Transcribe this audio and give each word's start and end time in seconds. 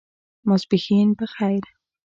ماسپښېن 0.47 1.09
په 1.19 1.25
خیر! 1.33 1.63